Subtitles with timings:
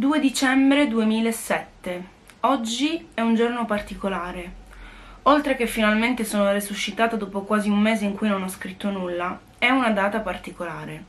[0.00, 2.04] ...2 dicembre 2007.
[2.40, 4.50] Oggi è un giorno particolare.
[5.24, 9.38] Oltre che finalmente sono resuscitata dopo quasi un mese in cui non ho scritto nulla,
[9.58, 11.04] è una data particolare.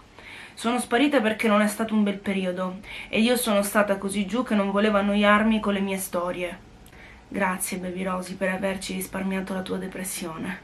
[0.56, 4.44] Sono sparita perché non è stato un bel periodo ed io sono stata così giù
[4.44, 6.60] che non volevo annoiarmi con le mie storie.
[7.30, 10.60] Grazie, Baby Rosy, per averci risparmiato la tua depressione.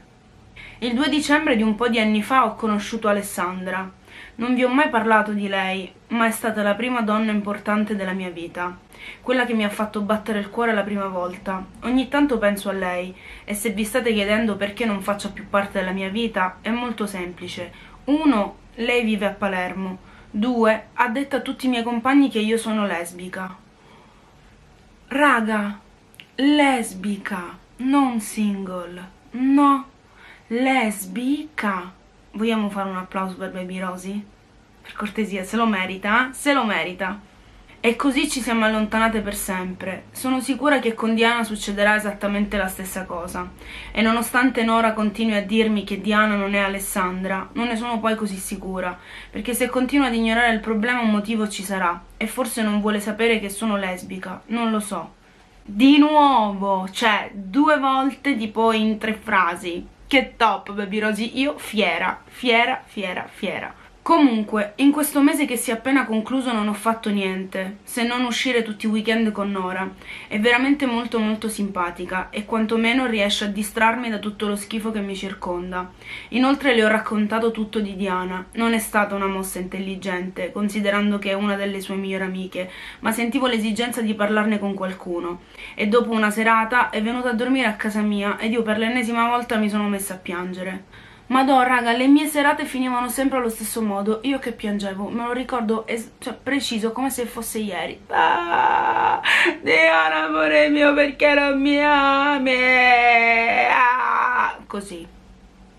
[0.80, 3.90] Il 2 dicembre di un po' di anni fa ho conosciuto Alessandra.
[4.38, 8.12] Non vi ho mai parlato di lei, ma è stata la prima donna importante della
[8.12, 8.78] mia vita,
[9.20, 11.64] quella che mi ha fatto battere il cuore la prima volta.
[11.82, 15.80] Ogni tanto penso a lei e se vi state chiedendo perché non faccia più parte
[15.80, 17.72] della mia vita, è molto semplice.
[18.04, 19.98] Uno, lei vive a Palermo.
[20.30, 23.56] Due, ha detto a tutti i miei compagni che io sono lesbica.
[25.08, 25.80] Raga,
[26.36, 29.02] lesbica, non single.
[29.30, 29.88] No,
[30.46, 31.96] lesbica.
[32.32, 34.36] Vogliamo fare un applauso per Baby Rosy?
[34.88, 36.30] Per cortesia, se lo merita?
[36.32, 37.20] Se lo merita.
[37.78, 40.04] E così ci siamo allontanate per sempre.
[40.12, 43.50] Sono sicura che con Diana succederà esattamente la stessa cosa.
[43.92, 48.16] E nonostante Nora continui a dirmi che Diana non è Alessandra, non ne sono poi
[48.16, 48.98] così sicura,
[49.30, 52.98] perché se continua ad ignorare il problema un motivo ci sarà, e forse non vuole
[52.98, 55.16] sapere che sono lesbica, non lo so.
[55.62, 59.86] Di nuovo, cioè, due volte tipo in tre frasi.
[60.06, 63.86] Che top, Baby Rosy, io fiera, fiera, fiera, fiera.
[64.08, 68.24] Comunque, in questo mese che si è appena concluso non ho fatto niente, se non
[68.24, 69.86] uscire tutti i weekend con Nora.
[70.26, 75.00] È veramente molto molto simpatica e quantomeno riesce a distrarmi da tutto lo schifo che
[75.00, 75.92] mi circonda.
[76.30, 78.46] Inoltre le ho raccontato tutto di Diana.
[78.52, 82.70] Non è stata una mossa intelligente, considerando che è una delle sue migliori amiche,
[83.00, 85.42] ma sentivo l'esigenza di parlarne con qualcuno.
[85.74, 89.28] E dopo una serata è venuta a dormire a casa mia ed io per l'ennesima
[89.28, 90.84] volta mi sono messa a piangere.
[91.28, 94.20] Madò, raga, le mie serate finivano sempre allo stesso modo.
[94.22, 95.84] Io che piangevo, me lo ricordo
[96.18, 98.00] cioè, preciso, come se fosse ieri.
[98.08, 99.20] Ah,
[99.60, 102.56] Diana, amore mio, perché non mi ami?
[103.70, 105.06] Ah, così,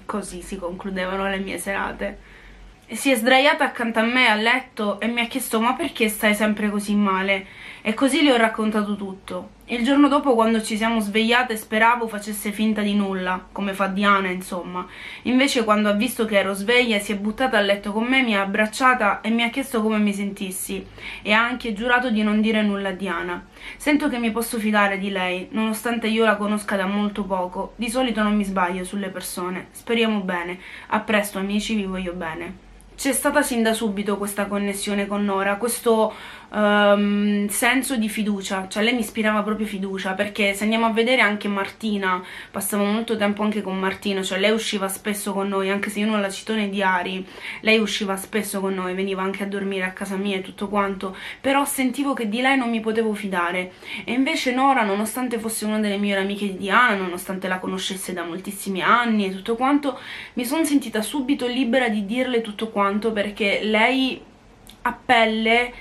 [0.06, 2.20] così si concludevano le mie serate.
[2.86, 6.10] E si è sdraiata accanto a me a letto e mi ha chiesto ma perché
[6.10, 7.46] stai sempre così male?
[7.82, 9.58] E così le ho raccontato tutto.
[9.72, 14.28] Il giorno dopo, quando ci siamo svegliate, speravo facesse finta di nulla, come fa Diana,
[14.30, 14.86] insomma.
[15.24, 18.36] Invece, quando ha visto che ero sveglia, si è buttata a letto con me, mi
[18.36, 20.86] ha abbracciata e mi ha chiesto come mi sentissi.
[21.22, 23.46] E ha anche giurato di non dire nulla a Diana.
[23.78, 27.74] Sento che mi posso fidare di lei, nonostante io la conosca da molto poco.
[27.78, 29.68] Di solito non mi sbaglio sulle persone.
[29.72, 30.60] Speriamo bene.
[30.88, 32.68] A presto, amici, vi voglio bene
[33.00, 36.14] c'è stata sin da subito questa connessione con Nora, questo
[36.50, 41.22] um, senso di fiducia, cioè lei mi ispirava proprio fiducia, perché se andiamo a vedere
[41.22, 45.90] anche Martina, passavo molto tempo anche con Martina, cioè lei usciva spesso con noi, anche
[45.90, 47.26] se io non la cito nei diari,
[47.62, 51.16] lei usciva spesso con noi, veniva anche a dormire a casa mia e tutto quanto,
[51.42, 53.74] però sentivo che di lei non mi potevo fidare,
[54.04, 58.24] e invece Nora, nonostante fosse una delle migliori amiche di Diana, nonostante la conoscesse da
[58.24, 60.00] moltissimi anni e tutto quanto,
[60.34, 64.22] mi sono sentita subito libera di dirle tutto quanto, perché lei
[64.82, 65.74] a pelle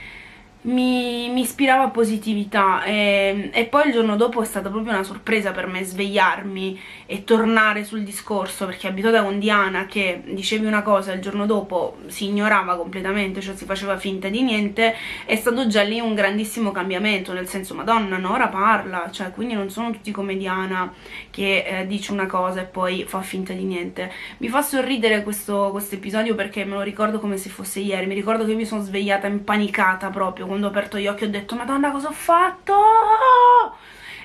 [0.62, 5.52] mi, mi ispirava positività e, e, poi il giorno dopo è stata proprio una sorpresa
[5.52, 11.12] per me svegliarmi e tornare sul discorso perché abituata con Diana che dicevi una cosa
[11.12, 14.94] il giorno dopo si ignorava completamente cioè si faceva finta di niente
[15.25, 19.70] è stato già lì un grandissimo cambiamento nel senso madonna Nora parla cioè quindi non
[19.70, 20.93] sono tutti come Diana
[21.31, 24.10] che eh, dice una cosa e poi fa finta di niente.
[24.38, 28.14] Mi fa sorridere questo, questo episodio perché me lo ricordo come se fosse ieri mi
[28.14, 31.92] ricordo che mi sono svegliata impanicata proprio quando ho aperto gli occhi ho detto madonna
[31.92, 32.74] cosa ho fatto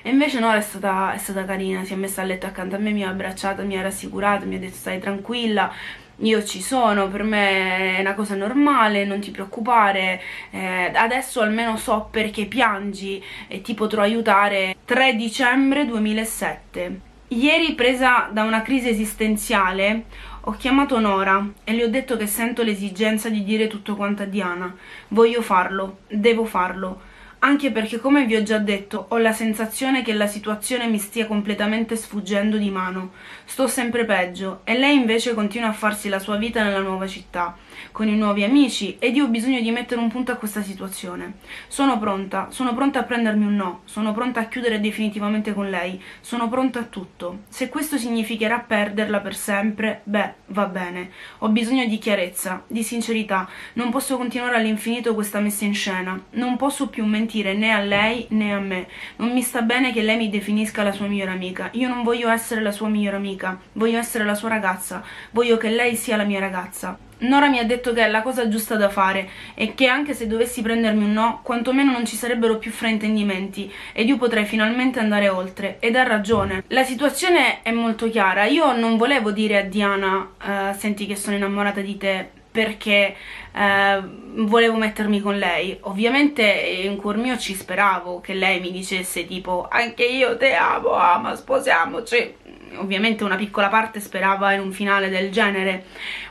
[0.02, 2.78] E invece Nora è stata, è stata carina, si è messa a letto accanto a
[2.78, 5.72] me, mi ha abbracciato, mi ha rassicurato, mi ha detto stai tranquilla,
[6.18, 11.76] io ci sono, per me è una cosa normale, non ti preoccupare, eh, adesso almeno
[11.76, 14.76] so perché piangi e ti potrò aiutare.
[14.84, 17.00] 3 dicembre 2007.
[17.28, 20.04] Ieri presa da una crisi esistenziale
[20.46, 24.26] ho chiamato Nora e le ho detto che sento l'esigenza di dire tutto quanto a
[24.26, 24.74] Diana.
[25.08, 27.12] Voglio farlo, devo farlo
[27.44, 31.26] anche perché come vi ho già detto ho la sensazione che la situazione mi stia
[31.26, 33.12] completamente sfuggendo di mano.
[33.44, 37.54] Sto sempre peggio e lei invece continua a farsi la sua vita nella nuova città
[37.92, 41.34] con i nuovi amici ed io ho bisogno di mettere un punto a questa situazione.
[41.68, 46.00] Sono pronta, sono pronta a prendermi un no, sono pronta a chiudere definitivamente con lei,
[46.20, 47.40] sono pronta a tutto.
[47.48, 51.10] Se questo significherà perderla per sempre, beh, va bene.
[51.38, 56.56] Ho bisogno di chiarezza, di sincerità, non posso continuare all'infinito questa messa in scena, non
[56.56, 58.88] posso più mentire né a lei né a me.
[59.16, 62.28] Non mi sta bene che lei mi definisca la sua migliore amica, io non voglio
[62.28, 66.24] essere la sua migliore amica, voglio essere la sua ragazza, voglio che lei sia la
[66.24, 67.03] mia ragazza.
[67.18, 70.26] Nora mi ha detto che è la cosa giusta da fare e che anche se
[70.26, 75.28] dovessi prendermi un no, quantomeno non ci sarebbero più fraintendimenti ed io potrei finalmente andare
[75.28, 75.76] oltre.
[75.80, 76.64] Ed ha ragione.
[76.68, 78.44] La situazione è molto chiara.
[78.44, 83.16] Io non volevo dire a Diana, uh, senti che sono innamorata di te perché
[83.52, 84.02] eh,
[84.36, 85.76] volevo mettermi con lei.
[85.80, 90.92] Ovviamente in cuor mio ci speravo che lei mi dicesse tipo anche io te amo,
[90.92, 92.36] ama, sposiamoci
[92.76, 95.84] ovviamente una piccola parte sperava in un finale del genere,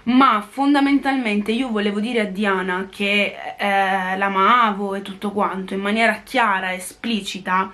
[0.04, 6.22] ma fondamentalmente io volevo dire a Diana che eh, l'amavo e tutto quanto in maniera
[6.24, 7.72] chiara, esplicita,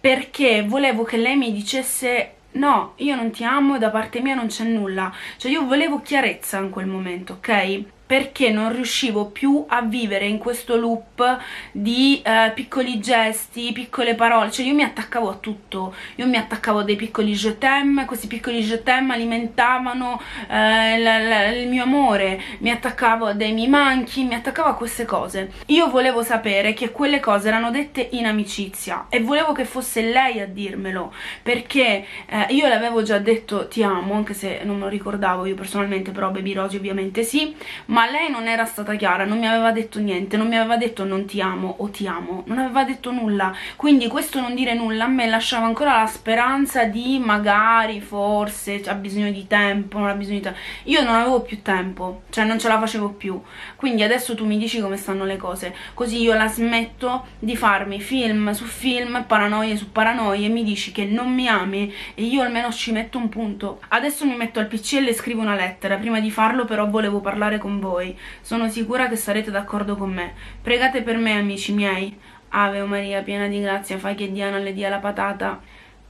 [0.00, 4.48] perché volevo che lei mi dicesse no, io non ti amo da parte mia non
[4.48, 7.84] c'è nulla, cioè io volevo chiarezza in quel momento, ok?
[8.12, 11.38] Perché non riuscivo più a vivere in questo loop
[11.70, 16.80] di eh, piccoli gesti, piccole parole, cioè io mi attaccavo a tutto, io mi attaccavo
[16.80, 21.84] a dei piccoli je t'aime, questi piccoli je t'aime alimentavano eh, la, la, il mio
[21.84, 25.50] amore, mi attaccavo a dei mi manchi, mi attaccavo a queste cose.
[25.68, 30.38] Io volevo sapere che quelle cose erano dette in amicizia e volevo che fosse lei
[30.38, 34.82] a dirmelo, perché eh, io le avevo già detto ti amo, anche se non me
[34.82, 37.56] lo ricordavo io personalmente, però Baby Rosy ovviamente sì,
[37.86, 40.76] ma ma lei non era stata chiara, non mi aveva detto niente, non mi aveva
[40.76, 44.74] detto non ti amo o ti amo, non aveva detto nulla, quindi questo non dire
[44.74, 50.08] nulla a me lasciava ancora la speranza di magari, forse, ha bisogno di tempo, non
[50.08, 53.40] ha bisogno di tempo, io non avevo più tempo, cioè non ce la facevo più,
[53.76, 58.00] quindi adesso tu mi dici come stanno le cose, così io la smetto di farmi
[58.00, 62.72] film su film, paranoie su paranoie, mi dici che non mi ami e io almeno
[62.72, 63.78] ci metto un punto.
[63.90, 67.20] Adesso mi metto al pc e le scrivo una lettera, prima di farlo però volevo
[67.20, 68.18] parlare con voi voi.
[68.40, 70.32] Sono sicura che sarete d'accordo con me.
[70.62, 72.18] Pregate per me, amici miei.
[72.48, 75.60] Ave Maria, piena di grazia, fai che Diana le dia la patata.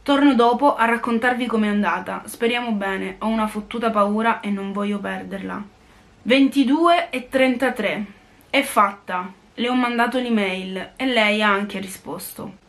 [0.03, 2.23] Torno dopo a raccontarvi com'è andata.
[2.27, 5.63] Speriamo bene, ho una fottuta paura e non voglio perderla.
[6.23, 8.07] 22 e 33.
[8.51, 9.33] È fatta.
[9.55, 12.61] Le ho mandato l'email e lei ha anche risposto.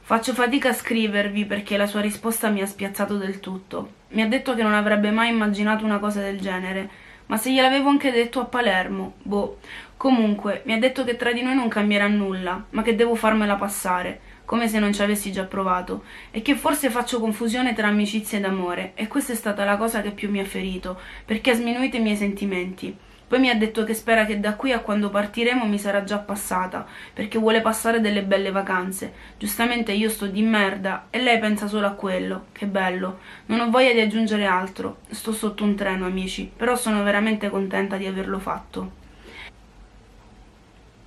[0.00, 3.98] Faccio fatica a scrivervi perché la sua risposta mi ha spiazzato del tutto.
[4.08, 6.90] Mi ha detto che non avrebbe mai immaginato una cosa del genere
[7.30, 9.58] ma se gliel'avevo anche detto a Palermo, boh.
[9.96, 13.54] Comunque, mi ha detto che tra di noi non cambierà nulla, ma che devo farmela
[13.54, 18.38] passare, come se non ci avessi già provato, e che forse faccio confusione tra amicizia
[18.38, 21.54] ed amore, e questa è stata la cosa che più mi ha ferito, perché ha
[21.54, 22.96] sminuito i miei sentimenti.
[23.30, 26.18] Poi mi ha detto che spera che da qui a quando partiremo mi sarà già
[26.18, 26.84] passata,
[27.14, 29.12] perché vuole passare delle belle vacanze.
[29.38, 32.46] Giustamente io sto di merda e lei pensa solo a quello.
[32.50, 33.20] Che bello.
[33.46, 35.02] Non ho voglia di aggiungere altro.
[35.10, 38.90] Sto sotto un treno, amici, però sono veramente contenta di averlo fatto.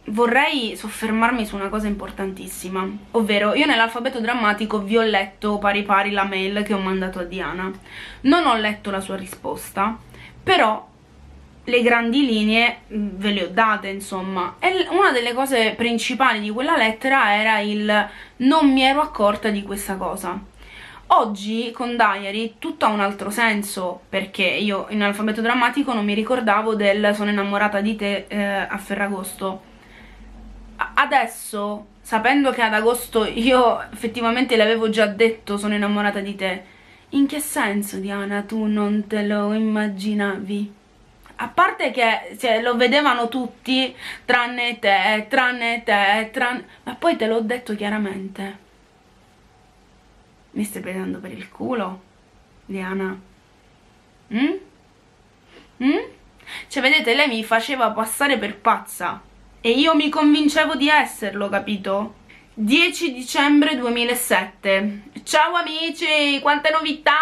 [0.06, 6.12] Vorrei soffermarmi su una cosa importantissima, ovvero io nell'alfabeto drammatico vi ho letto pari pari
[6.12, 7.70] la mail che ho mandato a Diana.
[8.22, 9.98] Non ho letto la sua risposta,
[10.42, 10.92] però
[11.66, 14.56] le grandi linee mm, ve le ho date insomma.
[14.60, 19.64] E una delle cose principali di quella lettera era il non mi ero accorta di
[19.64, 20.52] questa cosa
[21.08, 26.14] oggi con Diary tutto ha un altro senso perché io in alfabeto drammatico non mi
[26.14, 29.72] ricordavo del sono innamorata di te eh, a Ferragosto.
[30.96, 36.64] Adesso sapendo che ad agosto io effettivamente le avevo già detto sono innamorata di te
[37.10, 40.74] in che senso Diana tu non te lo immaginavi?
[41.44, 46.66] A parte che cioè, lo vedevano tutti, tranne te, tranne te, tranne...
[46.84, 48.58] Ma poi te l'ho detto chiaramente.
[50.52, 52.02] Mi stai prendendo per il culo,
[52.66, 53.20] Diana?
[54.34, 54.54] Mm?
[55.84, 56.06] Mm?
[56.68, 59.22] Cioè, vedete, lei mi faceva passare per pazza.
[59.60, 62.22] E io mi convincevo di esserlo, capito?
[62.54, 67.14] 10 dicembre 2007 Ciao amici, quante novità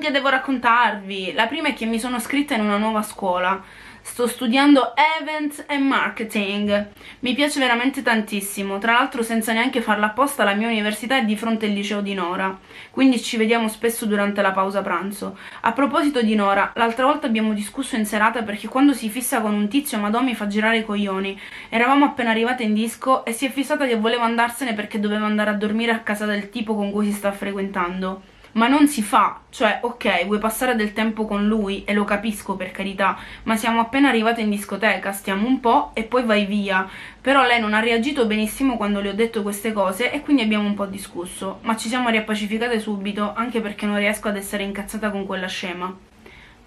[0.00, 1.34] che devo raccontarvi.
[1.34, 3.62] La prima è che mi sono iscritta in una nuova scuola
[4.06, 6.90] Sto studiando Events e Marketing.
[7.18, 8.78] Mi piace veramente tantissimo.
[8.78, 12.14] Tra l'altro, senza neanche farla apposta, la mia università è di fronte al liceo di
[12.14, 12.56] Nora.
[12.90, 15.36] Quindi ci vediamo spesso durante la pausa pranzo.
[15.62, 19.52] A proposito di Nora, l'altra volta abbiamo discusso in serata perché quando si fissa con
[19.52, 21.38] un tizio Madò mi fa girare i coglioni.
[21.68, 25.50] Eravamo appena arrivate in disco e si è fissata che voleva andarsene perché doveva andare
[25.50, 29.40] a dormire a casa del tipo con cui si sta frequentando ma non si fa,
[29.50, 33.80] cioè ok vuoi passare del tempo con lui e lo capisco per carità, ma siamo
[33.80, 36.88] appena arrivate in discoteca, stiamo un po' e poi vai via,
[37.20, 40.66] però lei non ha reagito benissimo quando le ho detto queste cose e quindi abbiamo
[40.66, 45.10] un po' discusso, ma ci siamo riappacificate subito anche perché non riesco ad essere incazzata
[45.10, 45.94] con quella scema.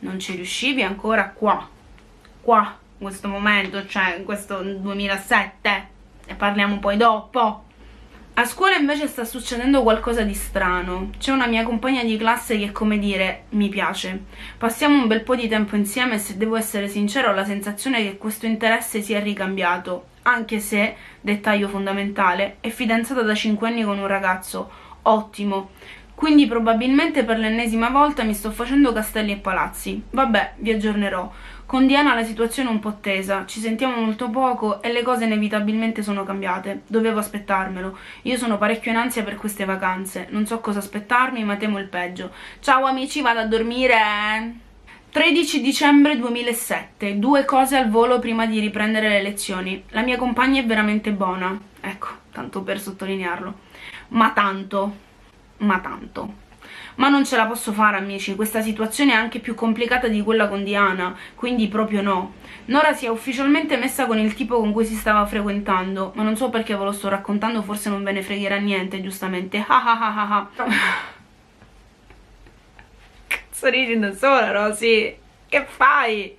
[0.01, 1.67] Non ci riuscivi ancora qua,
[2.41, 5.87] qua, in questo momento, cioè in questo 2007,
[6.27, 7.63] ne parliamo poi dopo.
[8.39, 11.09] A scuola invece sta succedendo qualcosa di strano.
[11.19, 14.23] C'è una mia compagna di classe che, come dire, mi piace.
[14.57, 18.01] Passiamo un bel po' di tempo insieme e se devo essere sincera ho la sensazione
[18.01, 23.99] che questo interesse sia ricambiato, anche se, dettaglio fondamentale, è fidanzata da 5 anni con
[23.99, 24.71] un ragazzo.
[25.01, 25.71] Ottimo.
[26.15, 30.01] Quindi probabilmente per l'ennesima volta mi sto facendo castelli e palazzi.
[30.11, 31.29] Vabbè, vi aggiornerò.
[31.69, 35.25] Con Diana la situazione è un po' tesa, ci sentiamo molto poco e le cose
[35.25, 36.81] inevitabilmente sono cambiate.
[36.87, 37.95] Dovevo aspettarmelo.
[38.23, 40.25] Io sono parecchio in ansia per queste vacanze.
[40.31, 42.31] Non so cosa aspettarmi, ma temo il peggio.
[42.59, 44.55] Ciao amici, vado a dormire.
[45.11, 47.19] 13 dicembre 2007.
[47.19, 49.83] Due cose al volo prima di riprendere le lezioni.
[49.89, 51.55] La mia compagna è veramente buona.
[51.81, 53.53] Ecco, tanto per sottolinearlo.
[54.07, 54.95] Ma tanto.
[55.57, 56.47] Ma tanto
[56.99, 60.49] ma non ce la posso fare amici, questa situazione è anche più complicata di quella
[60.49, 62.33] con Diana, quindi proprio no.
[62.65, 66.35] Nora si è ufficialmente messa con il tipo con cui si stava frequentando, ma non
[66.35, 69.63] so perché ve lo sto raccontando, forse non ve ne fregherà niente, giustamente.
[73.27, 75.17] Cazzo ridi da sola, Rosy?
[75.47, 76.37] Che fai?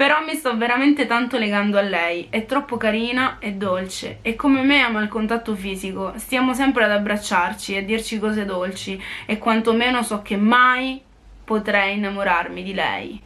[0.00, 4.20] Però mi sto veramente tanto legando a lei, è troppo carina e dolce.
[4.22, 8.46] E come me ama il contatto fisico, stiamo sempre ad abbracciarci e a dirci cose
[8.46, 8.98] dolci.
[9.26, 11.02] E quantomeno so che mai
[11.44, 13.22] potrei innamorarmi di lei.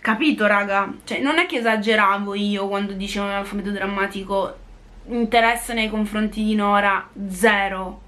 [0.00, 0.90] Capito raga?
[1.04, 4.56] Cioè non è che esageravo io quando dicevo nell'alfabeto drammatico.
[5.08, 8.04] Interesse nei confronti di Nora, zero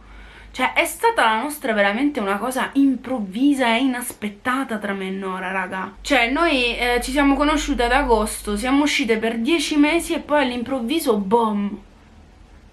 [0.51, 5.53] cioè, è stata la nostra veramente una cosa improvvisa e inaspettata tra me e Nora,
[5.53, 5.95] raga.
[6.01, 10.43] Cioè, noi eh, ci siamo conosciute ad agosto, siamo uscite per dieci mesi e poi
[10.43, 11.79] all'improvviso, boom!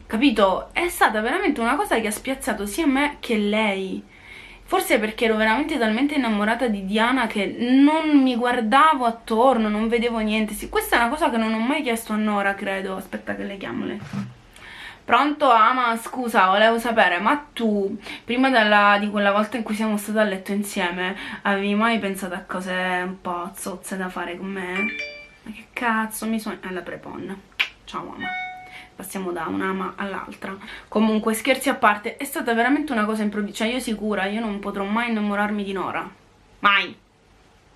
[0.08, 0.70] Capito?
[0.72, 4.04] È stata veramente una cosa che ha spiazzato sia me che lei.
[4.68, 10.18] Forse perché ero veramente talmente innamorata di Diana che non mi guardavo attorno, non vedevo
[10.20, 10.54] niente.
[10.54, 12.96] Sì, questa è una cosa che non ho mai chiesto a Nora, credo.
[12.96, 14.00] Aspetta che le chiamo lei.
[15.06, 19.98] Pronto Ama, scusa, volevo sapere, ma tu, prima della, di quella volta in cui siamo
[19.98, 22.74] state a letto insieme, avevi mai pensato a cose
[23.06, 24.96] un po' zozze da fare con me?
[25.44, 26.58] Ma che cazzo mi sono...
[26.60, 27.40] È la prepon.
[27.84, 28.28] Ciao Ama.
[28.96, 30.58] Passiamo da un'ama all'altra.
[30.88, 33.58] Comunque, scherzi a parte, è stata veramente una cosa improvvisa.
[33.58, 36.10] Cioè, io sicura, io non potrò mai innamorarmi di Nora.
[36.60, 36.98] Mai.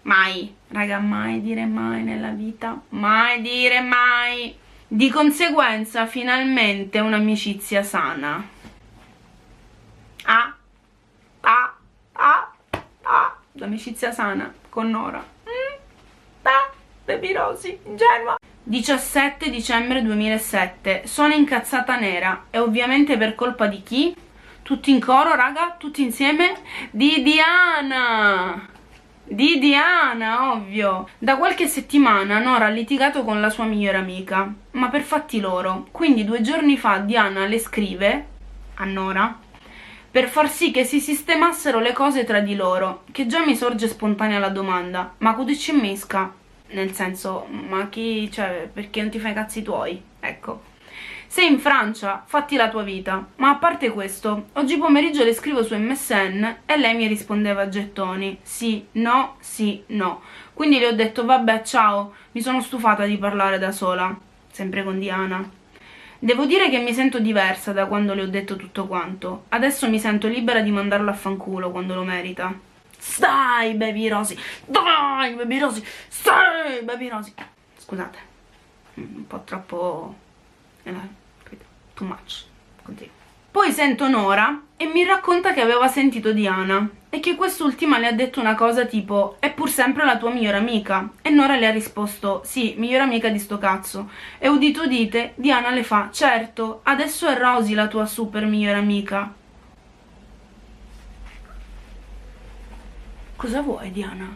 [0.01, 0.55] Mai.
[0.69, 2.81] Raga, mai dire mai nella vita.
[2.89, 4.57] Mai dire mai.
[4.91, 8.43] Di conseguenza, finalmente un'amicizia sana.
[10.23, 10.55] Ah,
[11.41, 11.75] ah,
[12.13, 12.51] ah,
[13.03, 15.19] ah, l'amicizia sana con Nora.
[15.19, 15.77] Mm,
[16.41, 16.71] ah,
[17.05, 18.37] baby Rosy, ingenua.
[18.63, 24.15] 17 dicembre 2007, sono incazzata nera e ovviamente per colpa di chi?
[24.63, 26.61] Tutti in coro, raga, tutti insieme?
[26.89, 28.77] Di Diana!
[29.31, 31.07] Di Diana, ovvio.
[31.19, 35.87] Da qualche settimana Nora ha litigato con la sua migliore amica, ma per fatti loro.
[35.91, 38.25] Quindi due giorni fa Diana le scrive
[38.73, 39.37] a Nora
[40.11, 43.87] per far sì che si sistemassero le cose tra di loro, che già mi sorge
[43.87, 46.33] spontanea la domanda, ma cosa ci misca?
[46.71, 50.01] Nel senso, ma chi, cioè, perché non ti fai i cazzi tuoi?
[50.19, 50.68] Ecco.
[51.31, 53.23] Sei in Francia, fatti la tua vita.
[53.35, 57.69] Ma a parte questo, oggi pomeriggio le scrivo su MSN e lei mi rispondeva a
[57.69, 58.39] gettoni.
[58.41, 60.23] Sì, no, sì, no.
[60.55, 64.17] Quindi le ho detto, vabbè, ciao, mi sono stufata di parlare da sola.
[64.49, 65.47] Sempre con Diana.
[66.17, 69.43] Devo dire che mi sento diversa da quando le ho detto tutto quanto.
[69.49, 72.51] Adesso mi sento libera di mandarlo a fanculo quando lo merita.
[72.97, 74.35] Stai, baby Rosy!
[74.65, 75.83] Dai, baby Rosy!
[76.07, 77.33] Stai, baby Rosy!
[77.77, 78.17] Scusate,
[78.95, 80.15] un po' troppo...
[81.99, 82.45] Too much.
[82.81, 83.11] Continua.
[83.51, 88.13] Poi sento Nora e mi racconta che aveva sentito Diana e che quest'ultima le ha
[88.13, 91.71] detto una cosa tipo è pur sempre la tua migliore amica e Nora le ha
[91.71, 97.27] risposto sì, migliore amica di sto cazzo e udito udite Diana le fa certo, adesso
[97.27, 99.33] è Rosy la tua super migliore amica
[103.35, 104.33] cosa vuoi Diana?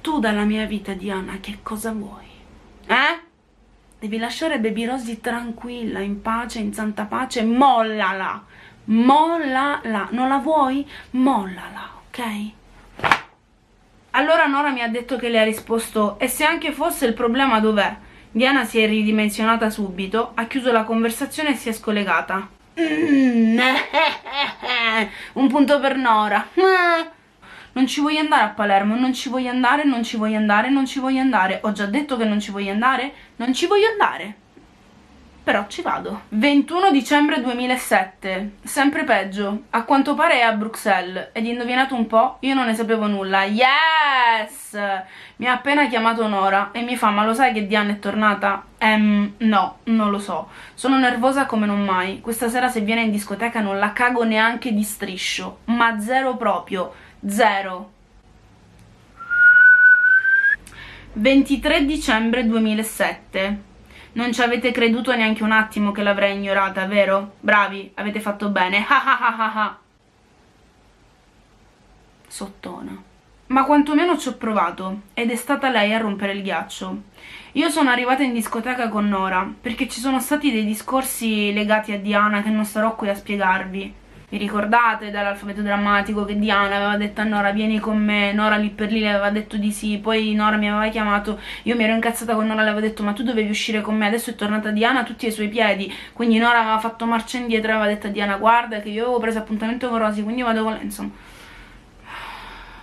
[0.00, 2.26] tu dalla mia vita Diana che cosa vuoi?
[2.86, 3.27] eh?
[3.98, 8.44] Devi lasciare Baby Rosy tranquilla, in pace, in santa pace mollala
[8.88, 10.86] mollala, non la vuoi?
[11.10, 12.50] Mollala, ok?
[14.12, 17.60] Allora Nora mi ha detto che le ha risposto e se anche fosse il problema
[17.60, 17.96] dov'è?
[18.30, 22.48] Diana si è ridimensionata subito, ha chiuso la conversazione e si è scollegata.
[22.80, 23.58] Mm,
[25.34, 26.46] un punto per Nora.
[27.78, 30.84] Non ci voglio andare a Palermo, non ci voglio andare, non ci voglio andare, non
[30.84, 31.60] ci voglio andare.
[31.62, 34.34] Ho già detto che non ci voglio andare, non ci voglio andare
[35.48, 36.24] però ci vado.
[36.28, 39.62] 21 dicembre 2007, sempre peggio.
[39.70, 43.44] A quanto pare è a Bruxelles ed indovinato un po', io non ne sapevo nulla.
[43.44, 44.78] Yes!
[45.36, 48.62] Mi ha appena chiamato Nora e mi fa, ma lo sai che Diana è tornata?
[48.76, 50.50] Ehm, no, non lo so.
[50.74, 52.20] Sono nervosa come non mai.
[52.20, 55.60] Questa sera se viene in discoteca non la cago neanche di striscio.
[55.64, 56.92] Ma zero proprio.
[57.26, 57.92] Zero.
[61.14, 63.62] 23 dicembre 2007
[64.12, 67.34] non ci avete creduto neanche un attimo che l'avrei ignorata, vero?
[67.40, 68.86] Bravi, avete fatto bene.
[72.28, 73.02] Sottona.
[73.46, 77.02] Ma quantomeno ci ho provato, ed è stata lei a rompere il ghiaccio.
[77.52, 81.98] Io sono arrivata in discoteca con Nora, perché ci sono stati dei discorsi legati a
[81.98, 83.94] Diana che non starò qui a spiegarvi.
[84.30, 88.68] Vi ricordate dall'alfabeto drammatico che Diana aveva detto a Nora vieni con me, Nora lì
[88.68, 91.94] per lì le aveva detto di sì, poi Nora mi aveva chiamato, io mi ero
[91.94, 94.68] incazzata con Nora, le avevo detto ma tu dovevi uscire con me, adesso è tornata
[94.68, 98.08] Diana a tutti i suoi piedi, quindi Nora aveva fatto marcia indietro e aveva detto
[98.08, 101.10] a Diana guarda che io avevo preso appuntamento con Rosy, quindi vado con lei, insomma.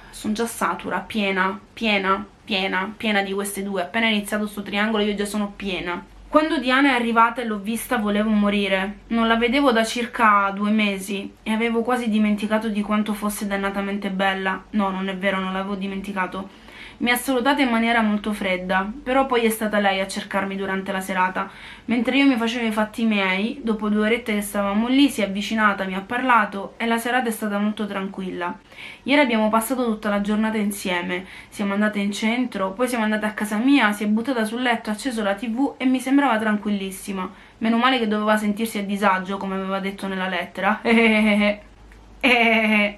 [0.09, 5.13] Sono già satura, piena, piena, piena, piena di queste due, appena iniziato sto triangolo io
[5.13, 6.13] già sono piena.
[6.35, 8.97] Quando Diana è arrivata e l'ho vista volevo morire.
[9.07, 14.09] Non la vedevo da circa due mesi e avevo quasi dimenticato di quanto fosse dannatamente
[14.09, 14.61] bella.
[14.71, 16.49] No, non è vero, non l'avevo dimenticato
[16.97, 20.91] mi ha salutata in maniera molto fredda, però poi è stata lei a cercarmi durante
[20.91, 21.49] la serata.
[21.85, 25.25] Mentre io mi facevo i fatti miei, dopo due orette che stavamo lì, si è
[25.25, 28.57] avvicinata, mi ha parlato e la serata è stata molto tranquilla.
[29.03, 33.33] Ieri abbiamo passato tutta la giornata insieme, siamo andate in centro, poi siamo andate a
[33.33, 37.31] casa mia, si è buttata sul letto, ha acceso la tv e mi sembrava tranquillissima.
[37.59, 40.81] Meno male che doveva sentirsi a disagio, come aveva detto nella lettera.
[42.25, 42.97] Eh,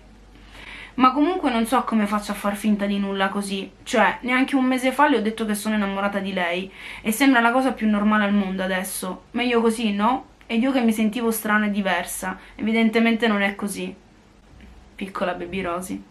[0.98, 3.70] ma comunque non so come faccio a far finta di nulla così.
[3.84, 7.40] Cioè, neanche un mese fa le ho detto che sono innamorata di lei e sembra
[7.40, 9.26] la cosa più normale al mondo adesso.
[9.32, 10.26] Meglio così, no?
[10.48, 12.40] Ed io che mi sentivo strana e diversa.
[12.56, 13.94] Evidentemente non è così.
[14.96, 16.04] Piccola baby Rosy.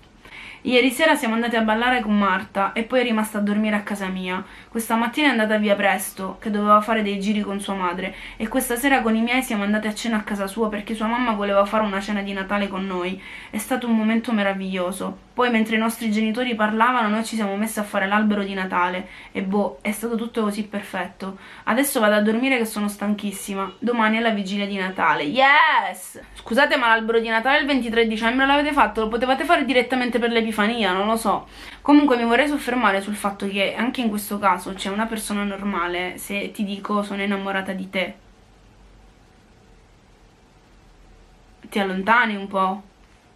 [0.66, 3.84] Ieri sera siamo andati a ballare con Marta e poi è rimasta a dormire a
[3.84, 4.44] casa mia.
[4.68, 8.48] Questa mattina è andata via presto, che doveva fare dei giri con sua madre, e
[8.48, 11.34] questa sera con i miei siamo andati a cena a casa sua perché sua mamma
[11.34, 13.22] voleva fare una cena di Natale con noi.
[13.48, 15.25] È stato un momento meraviglioso.
[15.36, 19.06] Poi mentre i nostri genitori parlavano noi ci siamo messi a fare l'albero di Natale
[19.32, 21.36] e boh, è stato tutto così perfetto.
[21.64, 23.70] Adesso vado a dormire che sono stanchissima.
[23.78, 25.24] Domani è la vigilia di Natale.
[25.24, 26.18] Yes!
[26.32, 29.02] Scusate ma l'albero di Natale il 23 dicembre l'avete fatto?
[29.02, 31.46] Lo potevate fare direttamente per l'Epifania, non lo so.
[31.82, 36.16] Comunque mi vorrei soffermare sul fatto che anche in questo caso c'è una persona normale
[36.16, 38.14] se ti dico sono innamorata di te.
[41.68, 42.82] Ti allontani un po'?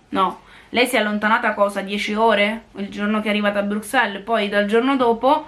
[0.09, 1.81] No lei si è allontanata cosa?
[1.81, 2.65] 10 ore?
[2.77, 5.47] Il giorno che è arrivata a Bruxelles, poi dal giorno dopo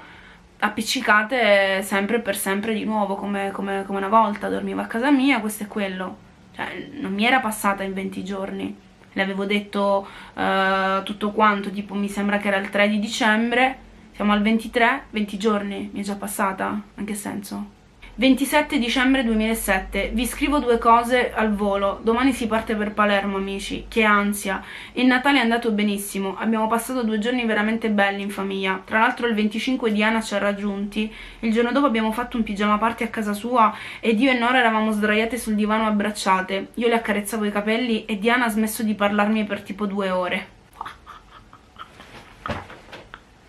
[0.59, 5.41] appiccicate sempre per sempre di nuovo, come, come, come una volta, dormiva a casa mia,
[5.41, 6.31] questo è quello.
[6.55, 8.77] Cioè, non mi era passata in 20 giorni.
[9.13, 13.79] Le avevo detto uh, tutto quanto, tipo mi sembra che era il 3 di dicembre,
[14.15, 16.81] siamo al 23, 20 giorni, mi è già passata?
[16.97, 17.81] In che senso?
[18.15, 20.11] 27 dicembre 2007.
[20.13, 21.99] Vi scrivo due cose al volo.
[22.03, 23.87] Domani si parte per Palermo, amici.
[23.89, 24.63] Che ansia.
[24.93, 26.37] Il Natale è andato benissimo.
[26.37, 28.83] Abbiamo passato due giorni veramente belli in famiglia.
[28.85, 31.11] Tra l'altro il 25 Diana ci ha raggiunti.
[31.41, 34.59] Il giorno dopo abbiamo fatto un pigiama party a casa sua ed io e Nora
[34.59, 36.69] eravamo sdraiate sul divano abbracciate.
[36.75, 40.61] Io le accarezzavo i capelli e Diana ha smesso di parlarmi per tipo due ore.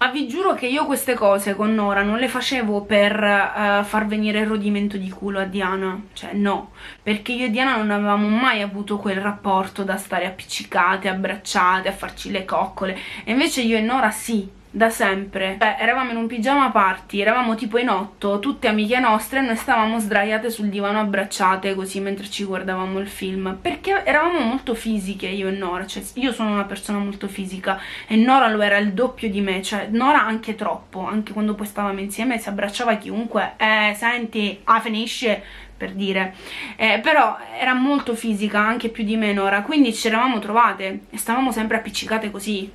[0.04, 4.06] Ma vi giuro che io queste cose con Nora non le facevo per uh, far
[4.06, 8.28] venire il rodimento di culo a Diana, cioè no, perché io e Diana non avevamo
[8.28, 13.78] mai avuto quel rapporto da stare appiccicate, abbracciate, a farci le coccole, e invece io
[13.78, 15.53] e Nora sì, da sempre.
[15.59, 19.55] Beh, eravamo in un pigiama party, eravamo tipo in otto, tutte amiche nostre, e noi
[19.55, 23.59] stavamo sdraiate sul divano abbracciate così mentre ci guardavamo il film.
[23.62, 28.15] Perché eravamo molto fisiche io e Nora, cioè io sono una persona molto fisica e
[28.15, 31.99] Nora lo era il doppio di me, cioè Nora anche troppo, anche quando poi stavamo
[31.99, 35.43] insieme si abbracciava chiunque, eh senti, ah finisce,
[35.75, 36.33] per dire
[36.77, 41.17] eh, però era molto fisica anche più di me Nora quindi ci eravamo trovate e
[41.17, 42.71] stavamo sempre appiccicate così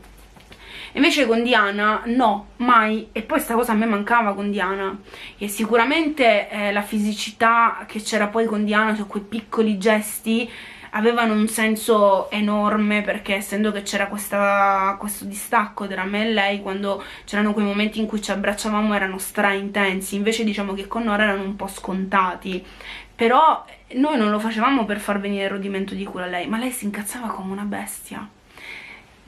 [0.98, 3.11] Invece con Diana no, mai.
[3.12, 4.98] E poi sta cosa a me mancava con Diana.
[5.38, 10.50] E sicuramente eh, la fisicità che c'era poi con Diana, cioè quei piccoli gesti,
[10.90, 17.04] avevano un senso enorme perché essendo che c'era questo distacco tra me e lei quando
[17.24, 21.24] c'erano quei momenti in cui ci abbracciavamo erano stra intensi invece diciamo che con Nora
[21.24, 22.64] erano un po' scontati
[23.14, 26.56] però noi non lo facevamo per far venire il rodimento di culo a lei ma
[26.56, 28.26] lei si incazzava come una bestia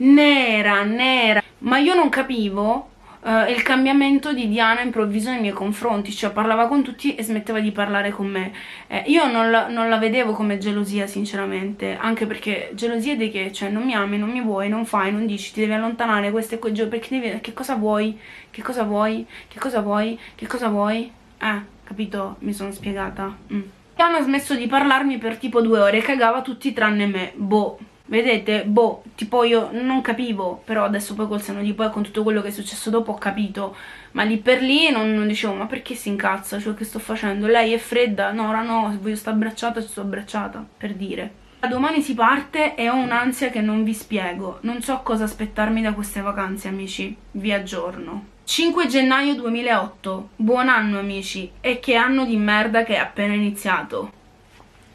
[0.03, 2.89] nera, nera ma io non capivo
[3.21, 7.59] uh, il cambiamento di Diana improvviso nei miei confronti, cioè parlava con tutti e smetteva
[7.59, 8.51] di parlare con me.
[8.87, 13.51] Eh, io non la, non la, vedevo come gelosia, sinceramente, anche perché gelosia di che?
[13.51, 16.55] Cioè non mi ami, non mi vuoi, non fai, non dici, ti devi allontanare, questo
[16.55, 17.39] e quel giorno, perché devi...
[17.39, 18.17] Che cosa vuoi?
[18.49, 19.25] Che cosa vuoi?
[19.47, 20.19] Che cosa vuoi?
[20.35, 21.11] Che cosa vuoi?
[21.39, 22.35] Eh, capito?
[22.39, 23.35] Mi sono spiegata.
[23.53, 23.61] Mm.
[23.95, 27.77] Diana ha smesso di parlarmi per tipo due ore, cagava tutti tranne me, boh
[28.11, 32.23] Vedete, boh, tipo io non capivo, però adesso poi col seno di poi con tutto
[32.23, 33.73] quello che è successo dopo ho capito,
[34.11, 37.47] ma lì per lì non, non dicevo ma perché si incazza, cioè che sto facendo?
[37.47, 38.33] Lei è fredda?
[38.33, 41.31] No, ora no, voglio stare abbracciata ci sto abbracciata, per dire.
[41.69, 45.93] Domani si parte e ho un'ansia che non vi spiego, non so cosa aspettarmi da
[45.93, 48.25] queste vacanze amici, vi aggiorno.
[48.43, 54.11] 5 gennaio 2008, buon anno amici, e che anno di merda che è appena iniziato.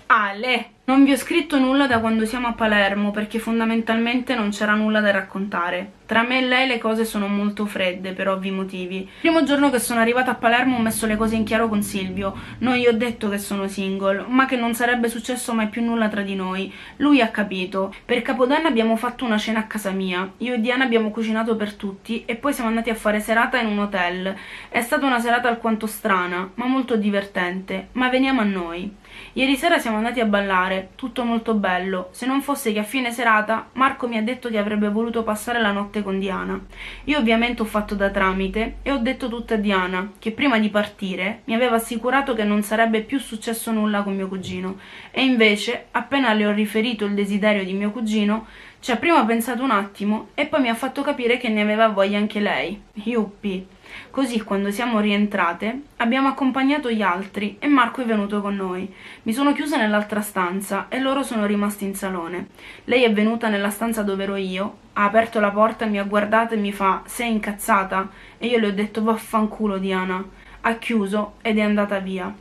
[0.09, 0.75] Ale!
[0.89, 5.01] Non vi ho scritto nulla da quando siamo a Palermo perché fondamentalmente non c'era nulla
[5.01, 5.95] da raccontare.
[6.07, 8.99] Tra me e lei le cose sono molto fredde per ovvi motivi.
[8.99, 11.83] Il primo giorno che sono arrivata a Palermo ho messo le cose in chiaro con
[11.83, 12.37] Silvio.
[12.59, 16.07] Non gli ho detto che sono single, ma che non sarebbe successo mai più nulla
[16.07, 16.73] tra di noi.
[16.99, 17.93] Lui ha capito.
[18.05, 20.35] Per Capodanno abbiamo fatto una cena a casa mia.
[20.37, 23.67] Io e Diana abbiamo cucinato per tutti e poi siamo andati a fare serata in
[23.67, 24.37] un hotel.
[24.69, 27.89] È stata una serata alquanto strana, ma molto divertente.
[27.95, 28.95] Ma veniamo a noi.
[29.35, 33.13] Ieri sera siamo andati a ballare, tutto molto bello, se non fosse che a fine
[33.13, 36.59] serata Marco mi ha detto che avrebbe voluto passare la notte con Diana.
[37.05, 40.71] Io ovviamente ho fatto da tramite e ho detto tutto a Diana, che prima di
[40.71, 44.79] partire mi aveva assicurato che non sarebbe più successo nulla con mio cugino,
[45.11, 48.47] e invece, appena le ho riferito il desiderio di mio cugino,
[48.87, 51.89] ci ha prima pensato un attimo e poi mi ha fatto capire che ne aveva
[51.89, 52.81] voglia anche lei.
[52.93, 53.67] Yuppi.
[54.13, 58.89] Così quando siamo rientrate abbiamo accompagnato gli altri e Marco è venuto con noi.
[59.23, 62.47] Mi sono chiusa nell'altra stanza e loro sono rimasti in salone.
[62.85, 66.55] Lei è venuta nella stanza dove ero io, ha aperto la porta, mi ha guardata
[66.55, 68.09] e mi fa sei incazzata?
[68.39, 70.25] E io le ho detto vaffanculo Diana.
[70.61, 72.33] Ha chiuso ed è andata via.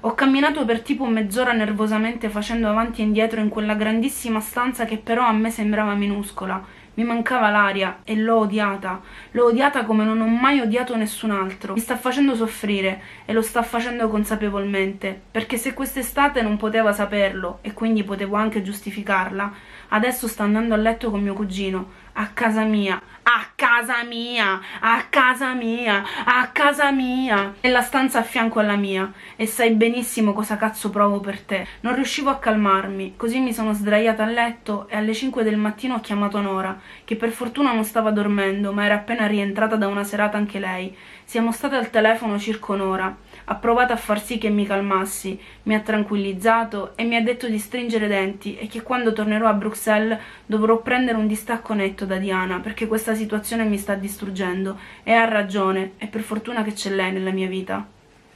[0.00, 4.98] Ho camminato per tipo mezz'ora nervosamente facendo avanti e indietro in quella grandissima stanza che
[4.98, 9.00] però a me sembrava minuscola mi mancava l'aria e l'ho odiata.
[9.30, 11.72] L'ho odiata come non ho mai odiato nessun altro.
[11.72, 17.58] Mi sta facendo soffrire e lo sta facendo consapevolmente, perché se quest'estate non poteva saperlo
[17.62, 19.52] e quindi potevo anche giustificarla,
[19.88, 25.04] adesso sta andando a letto con mio cugino a casa mia, a casa mia, a
[25.08, 30.56] casa mia, a casa mia, nella stanza a fianco alla mia e sai benissimo cosa
[30.56, 31.66] cazzo provo per te.
[31.80, 35.94] Non riuscivo a calmarmi, così mi sono sdraiata a letto e alle 5 del mattino
[35.94, 40.04] ho chiamato Nora, che per fortuna non stava dormendo, ma era appena rientrata da una
[40.04, 40.96] serata anche lei.
[41.24, 43.16] Siamo state al telefono circa un'ora
[43.52, 47.48] ha provato a far sì che mi calmassi, mi ha tranquillizzato e mi ha detto
[47.48, 52.16] di stringere denti e che quando tornerò a Bruxelles dovrò prendere un distacco netto da
[52.16, 56.90] Diana perché questa situazione mi sta distruggendo e ha ragione e per fortuna che c'è
[56.90, 57.86] lei nella mia vita.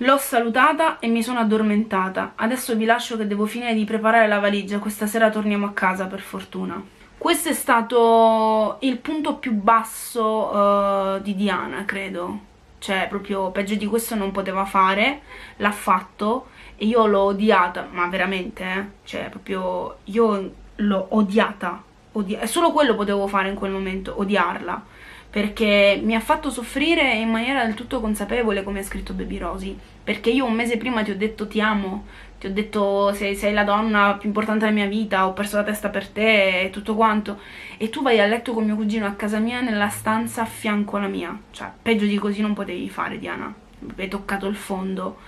[0.01, 2.35] L'ho salutata e mi sono addormentata.
[2.37, 6.05] Adesso vi lascio che devo finire di preparare la valigia, questa sera torniamo a casa
[6.05, 6.83] per fortuna.
[7.17, 12.46] Questo è stato il punto più basso uh, di Diana, credo
[12.87, 15.23] cioè proprio peggio di questo non poteva fare,
[15.57, 18.85] l'ha fatto e io l'ho odiata, ma veramente, eh?
[19.03, 24.81] cioè proprio io l'ho odiata, odia solo quello potevo fare in quel momento, odiarla,
[25.29, 29.77] perché mi ha fatto soffrire in maniera del tutto consapevole come ha scritto Baby Rosy,
[30.05, 32.05] perché io un mese prima ti ho detto ti amo,
[32.39, 35.65] ti ho detto sei, sei la donna più importante della mia vita, ho perso la
[35.65, 37.41] testa per te e tutto quanto,
[37.77, 40.97] e tu vai a letto con mio cugino a casa mia nella stanza a fianco
[40.97, 43.55] alla mia, cioè peggio di così non potevi fare Diana,
[43.97, 45.19] hai toccato il fondo,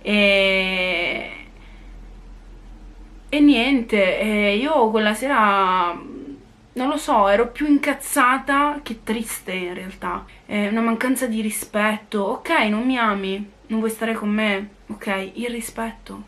[0.00, 1.30] e...
[3.28, 5.92] E niente, io quella sera
[6.74, 10.24] non lo so, ero più incazzata che triste in realtà.
[10.44, 12.20] È una mancanza di rispetto.
[12.20, 14.68] Ok, non mi ami, non vuoi stare con me.
[14.88, 16.22] Ok, il rispetto.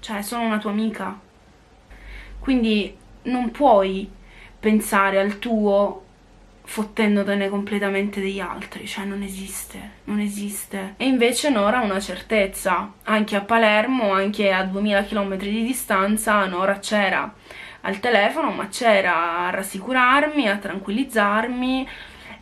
[0.00, 1.18] Cioè, sono una tua amica.
[2.38, 4.10] Quindi non puoi
[4.58, 6.04] pensare al tuo
[6.62, 10.94] fottendotene completamente degli altri, cioè non esiste, non esiste.
[10.98, 16.46] E invece Nora ha una certezza, anche a Palermo, anche a 2000 km di distanza,
[16.46, 17.34] Nora c'era
[17.80, 21.88] al telefono, ma c'era a rassicurarmi, a tranquillizzarmi,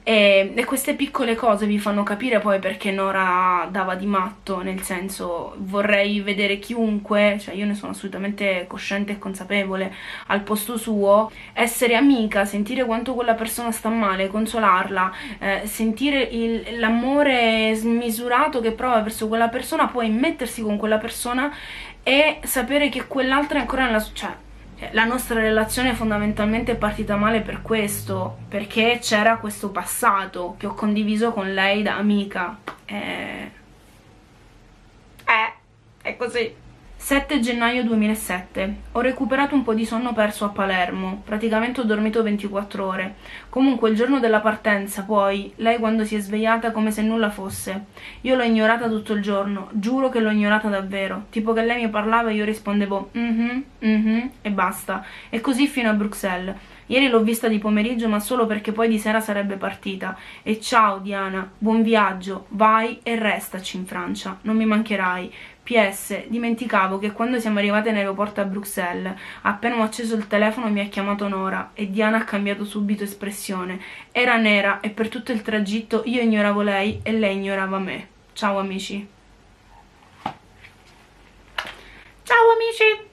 [0.09, 4.81] e, e, queste piccole cose vi fanno capire poi perché Nora dava di matto, nel
[4.81, 9.95] senso vorrei vedere chiunque, cioè io ne sono assolutamente cosciente e consapevole,
[10.29, 16.31] al posto suo, essere amica, sentire quanto quella persona sta male, consolarla, eh, sentire
[16.79, 21.55] l'amore smisurato che prova verso quella persona, poi mettersi con quella persona
[22.03, 24.03] e sapere che quell'altra è ancora nella...
[24.15, 24.47] Cioè,
[24.93, 30.75] la nostra relazione fondamentalmente è partita male per questo, perché c'era questo passato che ho
[30.75, 32.59] condiviso con lei da amica.
[32.85, 33.51] Eh,
[35.25, 35.53] eh
[36.03, 36.67] è così.
[37.09, 38.75] 7 gennaio 2007.
[38.93, 43.15] Ho recuperato un po' di sonno perso a Palermo, praticamente ho dormito 24 ore.
[43.49, 47.87] Comunque il giorno della partenza, poi, lei quando si è svegliata come se nulla fosse.
[48.21, 51.25] Io l'ho ignorata tutto il giorno, giuro che l'ho ignorata davvero.
[51.31, 55.03] Tipo che lei mi parlava e io rispondevo mhm, mhm e basta.
[55.31, 56.57] E così fino a Bruxelles.
[56.91, 60.17] Ieri l'ho vista di pomeriggio ma solo perché poi di sera sarebbe partita.
[60.43, 65.33] E ciao Diana, buon viaggio, vai e restaci in Francia, non mi mancherai.
[65.69, 70.71] PS, dimenticavo che quando siamo arrivate in aeroporto a Bruxelles, appena ho acceso il telefono
[70.71, 73.79] mi ha chiamato Nora e Diana ha cambiato subito espressione.
[74.11, 78.09] Era nera e per tutto il tragitto io ignoravo lei e lei ignorava me.
[78.33, 79.07] Ciao amici.
[82.23, 83.08] Ciao amici!